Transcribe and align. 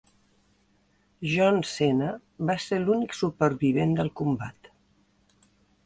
John 1.33 1.61
Cena 1.73 2.09
va 2.51 2.57
ser 2.65 2.81
l'únic 2.87 3.17
supervivent 3.21 3.97
del 4.01 4.15
combat. 4.23 4.75